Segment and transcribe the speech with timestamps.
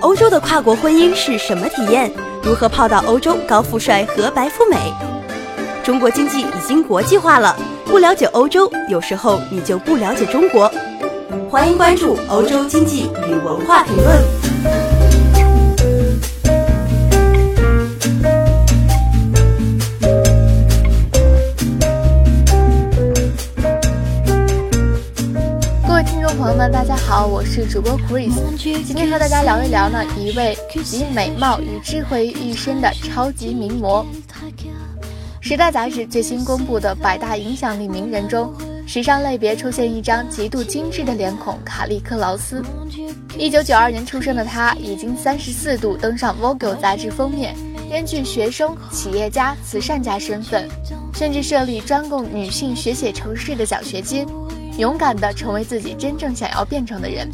[0.00, 2.12] 欧洲的跨国婚姻是什么体验？
[2.42, 4.76] 如何泡到欧洲高富帅和白富美？
[5.82, 10.70] 中国经济已经国际化了，不了解欧洲，有时候你就不了解中国。
[11.50, 14.37] 欢迎关注欧洲经济与文化评论。
[26.48, 34.06] 朋友们，大家好，我是主播 Chris，今天和大家聊一聊呢一位集美貌与智慧于一身的超级名模。
[35.42, 38.50] 时代杂志最新公布的百大影响力名人中，
[38.86, 42.64] 时尚类别出现一张极度精致的脸孔——卡利克劳斯。
[43.36, 47.54] 一九九二年出生的他，已经三十四度登上 Vogue 杂志封面，
[47.90, 50.66] 兼具学生、企业家、慈善家身份，
[51.12, 54.26] 甚至设立专供女性学写城市的奖学金。
[54.78, 57.28] 勇敢地成为自己真正想要变成的人。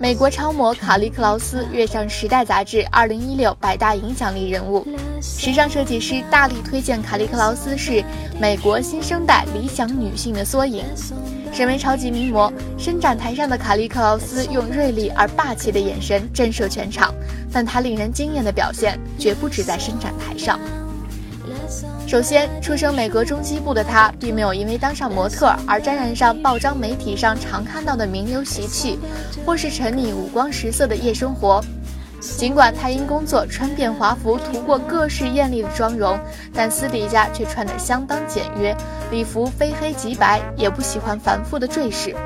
[0.00, 4.86] 美国超模卡利克劳斯跃上《时代》杂志2016百大影响力人物，
[5.20, 8.02] 时尚设计师大力推荐卡利克劳斯是
[8.40, 10.84] 美国新生代理想女性的缩影。
[11.52, 17.12] 身为超级名模，伸展台上的卡利克劳斯用锐利而霸气的眼神震慑全场，
[17.52, 20.58] 但她令人惊艳的表现绝不止在伸展台上。
[22.08, 28.98] 首先，出生美国中西部的他，并没有因为当上模特而沾染上报章媒体上常看到的名流习气，
[29.44, 31.62] 或是沉溺五光十色的夜生活。
[32.18, 36.18] 尽管他因工作穿遍华服，涂过各式艳丽的妆容，
[36.54, 38.74] 但私底下却穿得相当简约，
[39.10, 42.16] 礼服非黑即白，也不喜欢繁复的坠饰。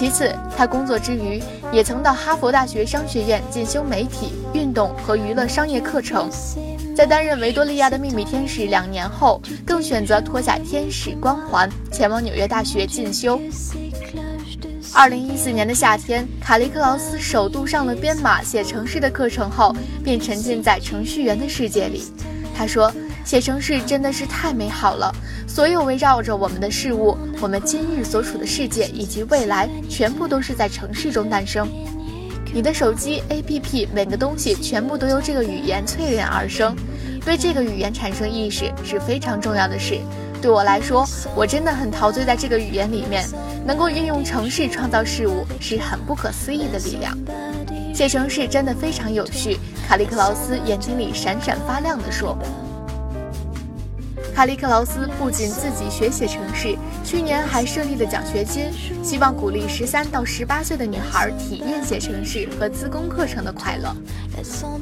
[0.00, 6.26] 其次，他工作之余也曾到哈佛大学商学院进修媒体、运动和娱乐商业课程。
[6.96, 13.38] 在担任维多利亚的秘密天使两年后，更选择脱下天使光环，前往纽约大学进修。
[14.94, 22.04] 二零一四年的夏天，卡利克劳斯首度上了编码写程式的课程后，便沉浸在程序员的世界里。
[22.56, 22.90] 他说
[23.22, 25.14] ：“写程式真的是太美好了，
[25.50, 31.68] 所有围绕着我们的事物，我们今日所处的世界以及未来，全部都是在城市中诞生。”
[32.54, 36.76] 你的手机 APP 每个东西全部都由这个语言淬炼而生，
[37.24, 39.98] 对这个语言产生意识是非常重要的事。
[40.40, 43.28] 对我来说，我真的很陶醉在这个语言里面，
[43.66, 47.12] 能够运用城市创造事物是很不可思议的力量。
[47.92, 49.58] 写城市真的非常有趣，
[49.88, 52.38] 卡利克劳斯眼睛里闪闪发亮地说。
[54.40, 56.74] 卡利克劳斯不仅自己学写城市，
[57.04, 58.72] 去年还设立了奖学金，
[59.04, 63.94] 希望鼓励十三到十八岁的女孩体验写城市和自工课程的快乐。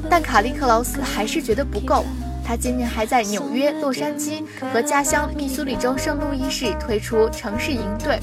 [0.09, 2.05] 但卡利克劳斯还是觉得不够，
[2.41, 8.17] 他今年还在纽约、洛杉矶和家乡密苏里州圣路易市推出城市营队。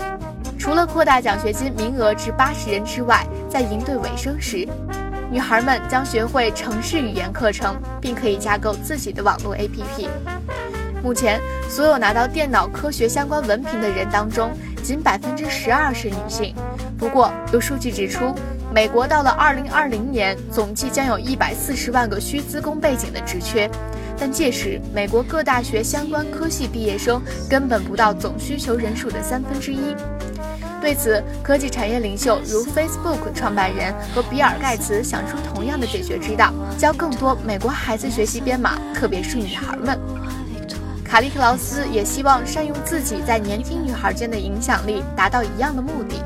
[0.58, 4.66] 除了扩大奖学金名额至八十人之外，在营队尾声时，
[5.30, 10.08] 女孩们将学会城市语言课程，并可以架构自己的网络 APP。
[11.06, 11.40] 目前，
[11.70, 14.50] 所有拿到电脑科学相关文凭的人当中，
[14.82, 16.52] 仅百分之十二是女性。
[16.98, 18.34] 不过，有数据指出，
[18.74, 23.70] 美国到了二零二零年，总计将有一百四十万个需资工背景的职缺，
[24.18, 29.94] 但届时，美国各大学相关科系毕业生根本不到总需求人数的三分之一。
[30.80, 39.96] 对此，科技产业领袖如 Facebook 创办人和比尔盖茨想出同样的解决之道，教更多美国孩子学习编码，特别是女孩们。
[41.06, 46.16] 卡利克劳斯也希望善用自己在年轻女孩间的影响力，达到一样的目的。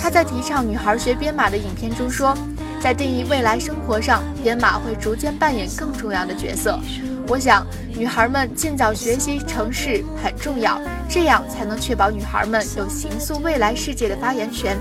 [0.00, 2.36] 他在提倡女孩学编码的影片中说，
[2.80, 6.80] 在定义未来生活上，编码会逐渐扮演更重要的角色。
[7.28, 14.78] 我想，女孩们尽早学习城市很重要，这样才能确保女孩们有形塑未来世界的发言权。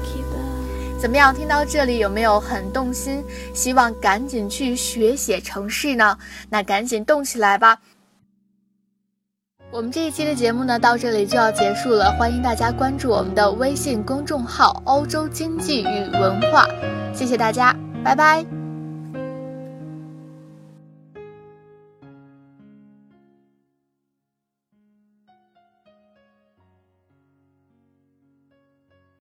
[0.97, 1.35] 怎么样？
[1.35, 3.23] 听到这里有没有很动心？
[3.53, 6.17] 希望赶紧去学写程式呢？
[6.49, 7.77] 那赶紧动起来吧！
[9.75, 12.09] 我们这一期的节目呢，到这里就要结束了。
[12.17, 16.65] 欢迎大家关注我们的微信公众号“欧洲经济与文化”，
[17.13, 18.54] 谢谢大家，拜拜。